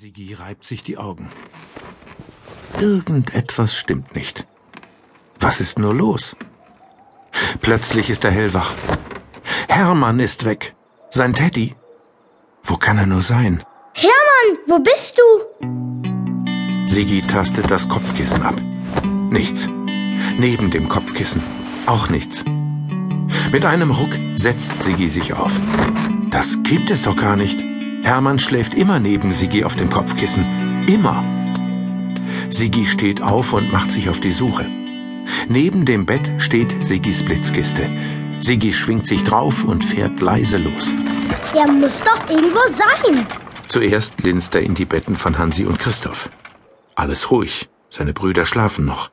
Sigi 0.00 0.32
reibt 0.32 0.64
sich 0.64 0.84
die 0.84 0.96
Augen. 0.96 1.28
Irgendetwas 2.78 3.74
stimmt 3.74 4.14
nicht. 4.14 4.46
Was 5.40 5.60
ist 5.60 5.76
nur 5.76 5.92
los? 5.92 6.36
Plötzlich 7.62 8.08
ist 8.08 8.24
er 8.24 8.30
hellwach. 8.30 8.74
Hermann 9.66 10.20
ist 10.20 10.44
weg. 10.44 10.72
Sein 11.10 11.34
Teddy. 11.34 11.74
Wo 12.62 12.76
kann 12.76 12.96
er 12.96 13.06
nur 13.06 13.22
sein? 13.22 13.64
Hermann, 13.92 14.58
wo 14.68 14.78
bist 14.78 15.18
du? 15.18 16.86
Sigi 16.86 17.20
tastet 17.22 17.68
das 17.68 17.88
Kopfkissen 17.88 18.42
ab. 18.42 18.54
Nichts. 19.32 19.66
Neben 19.66 20.70
dem 20.70 20.88
Kopfkissen. 20.88 21.42
Auch 21.86 22.08
nichts. 22.08 22.44
Mit 23.50 23.64
einem 23.64 23.90
Ruck 23.90 24.16
setzt 24.36 24.80
Sigi 24.80 25.08
sich 25.08 25.34
auf. 25.34 25.58
Das 26.30 26.56
gibt 26.62 26.92
es 26.92 27.02
doch 27.02 27.16
gar 27.16 27.34
nicht. 27.34 27.67
Hermann 28.08 28.38
schläft 28.38 28.72
immer 28.72 29.00
neben 29.00 29.32
Sigi 29.32 29.64
auf 29.64 29.76
dem 29.76 29.90
Kopfkissen. 29.90 30.86
Immer. 30.88 31.22
Sigi 32.48 32.86
steht 32.86 33.20
auf 33.20 33.52
und 33.52 33.70
macht 33.70 33.92
sich 33.92 34.08
auf 34.08 34.18
die 34.18 34.30
Suche. 34.30 34.64
Neben 35.46 35.84
dem 35.84 36.06
Bett 36.06 36.30
steht 36.38 36.82
Sigis 36.82 37.22
Blitzkiste. 37.22 37.90
Sigi 38.40 38.72
schwingt 38.72 39.06
sich 39.06 39.24
drauf 39.24 39.62
und 39.62 39.84
fährt 39.84 40.22
leise 40.22 40.56
los. 40.56 40.90
Der 41.54 41.66
muss 41.70 42.00
doch 42.00 42.30
irgendwo 42.30 42.60
sein. 42.70 43.26
Zuerst 43.66 44.14
linst 44.22 44.54
er 44.54 44.62
in 44.62 44.74
die 44.74 44.86
Betten 44.86 45.18
von 45.18 45.36
Hansi 45.36 45.66
und 45.66 45.78
Christoph. 45.78 46.30
Alles 46.94 47.30
ruhig. 47.30 47.68
Seine 47.90 48.14
Brüder 48.14 48.46
schlafen 48.46 48.86
noch. 48.86 49.10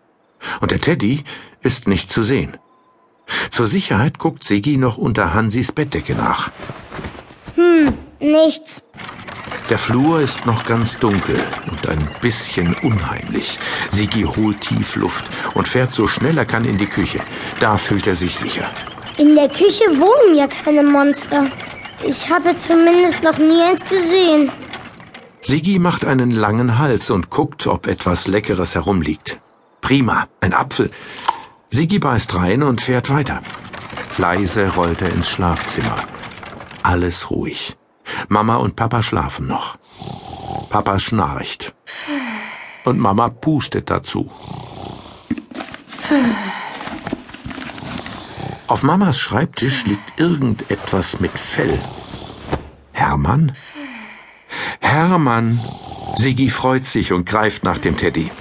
Und 0.61 0.71
der 0.71 0.79
Teddy 0.79 1.25
ist 1.61 1.89
nicht 1.89 2.09
zu 2.09 2.23
sehen. 2.23 2.55
Zur 3.51 3.67
Sicherheit 3.67 4.19
guckt 4.19 4.45
Sigi 4.45 4.77
noch 4.77 4.97
unter 4.97 5.33
Hansis 5.33 5.73
Bettdecke 5.73 6.15
nach. 6.15 6.49
Hm, 7.55 7.93
nichts. 8.19 8.81
Der 9.69 9.79
Flur 9.79 10.21
ist 10.21 10.45
noch 10.45 10.63
ganz 10.63 10.99
dunkel 10.99 11.43
und 11.71 11.89
ein 11.89 12.07
bisschen 12.21 12.75
unheimlich. 12.83 13.57
Sigi 13.89 14.21
holt 14.21 14.61
tief 14.61 14.95
Luft 14.95 15.25
und 15.55 15.67
fährt 15.67 15.91
so 15.91 16.05
schnell 16.05 16.37
er 16.37 16.45
kann 16.45 16.65
in 16.65 16.77
die 16.77 16.85
Küche. 16.85 17.19
Da 17.59 17.77
fühlt 17.79 18.05
er 18.05 18.15
sich 18.15 18.35
sicher. 18.35 18.69
In 19.17 19.35
der 19.35 19.49
Küche 19.49 19.85
wohnen 19.97 20.35
ja 20.35 20.47
keine 20.47 20.83
Monster. 20.83 21.47
Ich 22.03 22.29
habe 22.29 22.55
zumindest 22.55 23.23
noch 23.23 23.37
nie 23.39 23.61
eins 23.63 23.83
gesehen. 23.87 24.51
Sigi 25.41 25.79
macht 25.79 26.05
einen 26.05 26.29
langen 26.29 26.77
Hals 26.77 27.09
und 27.09 27.31
guckt, 27.31 27.65
ob 27.65 27.87
etwas 27.87 28.27
Leckeres 28.27 28.75
herumliegt. 28.75 29.39
Prima, 29.81 30.27
ein 30.41 30.53
Apfel. 30.53 30.91
Sigi 31.69 31.97
beißt 31.97 32.35
rein 32.35 32.61
und 32.61 32.81
fährt 32.81 33.09
weiter. 33.09 33.41
Leise 34.17 34.67
rollt 34.75 35.01
er 35.01 35.11
ins 35.11 35.29
Schlafzimmer. 35.29 35.95
Alles 36.83 37.31
ruhig. 37.31 37.75
Mama 38.27 38.55
und 38.57 38.75
Papa 38.75 39.01
schlafen 39.01 39.47
noch. 39.47 39.77
Papa 40.69 40.99
schnarcht. 40.99 41.73
Und 42.83 42.99
Mama 42.99 43.29
pustet 43.29 43.89
dazu. 43.89 44.29
Auf 48.67 48.83
Mamas 48.83 49.19
Schreibtisch 49.19 49.85
liegt 49.85 50.19
irgendetwas 50.19 51.19
mit 51.19 51.37
Fell. 51.37 51.79
Hermann? 52.93 53.55
Hermann! 54.79 55.59
Sigi 56.15 56.49
freut 56.49 56.85
sich 56.85 57.13
und 57.13 57.25
greift 57.25 57.63
nach 57.63 57.77
dem 57.77 57.97
Teddy. 57.97 58.31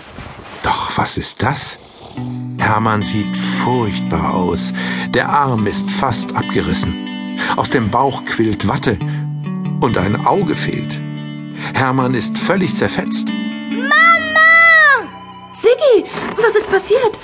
Doch 0.62 0.96
was 0.96 1.18
ist 1.18 1.42
das? 1.42 1.78
Hermann 2.58 3.02
sieht 3.02 3.36
furchtbar 3.36 4.34
aus. 4.34 4.72
Der 5.08 5.28
Arm 5.28 5.66
ist 5.66 5.90
fast 5.90 6.34
abgerissen. 6.34 6.94
Aus 7.56 7.70
dem 7.70 7.90
Bauch 7.90 8.24
quillt 8.24 8.68
Watte 8.68 8.98
und 9.80 9.98
ein 9.98 10.26
Auge 10.26 10.54
fehlt. 10.54 10.98
Hermann 11.74 12.14
ist 12.14 12.38
völlig 12.38 12.76
zerfetzt. 12.76 13.28
Mama! 13.70 15.08
Siggi, 15.60 16.10
was 16.36 16.54
ist 16.54 16.70
passiert? 16.70 17.18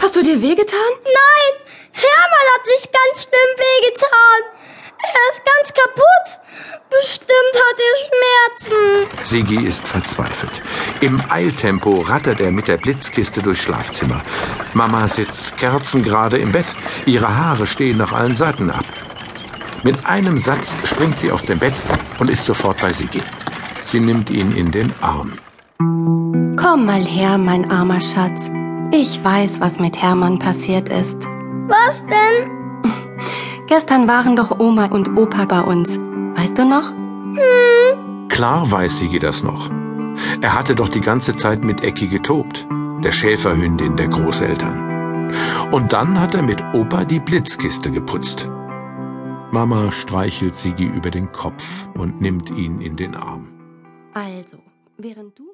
Hast 0.00 0.16
du 0.16 0.22
dir 0.22 0.40
wehgetan? 0.40 0.92
Nein! 1.04 1.52
Hermann 1.92 2.46
hat 2.54 2.66
sich 2.66 2.90
ganz 2.92 3.22
schlimm 3.22 3.52
wehgetan. 3.56 4.40
Er 4.98 5.30
ist 5.30 5.42
ganz 5.44 5.72
kaputt. 5.72 6.46
Bestimmt 6.90 7.54
hat 7.54 7.78
er 7.88 7.94
Schmerzen. 8.06 9.24
Sigi 9.24 9.66
ist 9.66 9.86
verzweifelt. 9.86 10.62
Im 11.00 11.20
Eiltempo 11.30 12.00
rattert 12.00 12.40
er 12.40 12.50
mit 12.50 12.68
der 12.68 12.76
Blitzkiste 12.76 13.42
durchs 13.42 13.62
Schlafzimmer. 13.62 14.22
Mama 14.74 15.08
sitzt 15.08 15.56
kerzengerade 15.56 16.38
im 16.38 16.52
Bett. 16.52 16.66
Ihre 17.06 17.36
Haare 17.36 17.66
stehen 17.66 17.98
nach 17.98 18.12
allen 18.12 18.36
Seiten 18.36 18.70
ab. 18.70 18.84
Mit 19.82 20.06
einem 20.06 20.38
Satz 20.38 20.74
springt 20.84 21.18
sie 21.18 21.30
aus 21.30 21.44
dem 21.44 21.58
Bett 21.58 21.74
und 22.18 22.30
ist 22.30 22.44
sofort 22.44 22.80
bei 22.80 22.92
Sigi. 22.92 23.20
Sie 23.84 24.00
nimmt 24.00 24.30
ihn 24.30 24.52
in 24.52 24.72
den 24.72 24.92
Arm. 25.00 25.32
Komm 25.78 26.86
mal 26.86 27.04
her, 27.04 27.38
mein 27.38 27.70
armer 27.70 28.00
Schatz. 28.00 28.50
Ich 28.90 29.22
weiß, 29.22 29.60
was 29.60 29.78
mit 29.78 30.00
Hermann 30.00 30.38
passiert 30.38 30.88
ist. 30.88 31.26
Was 31.68 32.04
denn? 32.06 32.50
Gestern 33.68 34.08
waren 34.08 34.36
doch 34.36 34.58
Oma 34.58 34.86
und 34.86 35.16
Opa 35.16 35.44
bei 35.44 35.60
uns. 35.60 35.90
Weißt 36.36 36.58
du 36.58 36.64
noch? 36.64 36.92
Klar 38.28 38.70
weiß 38.70 38.98
Sigi 38.98 39.18
das 39.18 39.42
noch. 39.42 39.70
Er 40.40 40.54
hatte 40.54 40.74
doch 40.74 40.88
die 40.88 41.00
ganze 41.00 41.36
Zeit 41.36 41.64
mit 41.64 41.82
Ecki 41.82 42.08
getobt, 42.08 42.66
der 43.02 43.12
Schäferhündin 43.12 43.96
der 43.96 44.08
Großeltern. 44.08 45.30
Und 45.70 45.92
dann 45.92 46.20
hat 46.20 46.34
er 46.34 46.42
mit 46.42 46.62
Opa 46.72 47.04
die 47.04 47.20
Blitzkiste 47.20 47.90
geputzt. 47.90 48.48
Mama 49.52 49.92
streichelt 49.92 50.56
Sigi 50.56 50.86
über 50.86 51.10
den 51.10 51.30
Kopf 51.32 51.86
und 51.94 52.20
nimmt 52.20 52.50
ihn 52.50 52.80
in 52.80 52.96
den 52.96 53.14
Arm. 53.14 53.46
Also, 54.12 54.58
während 54.98 55.38
du 55.38 55.46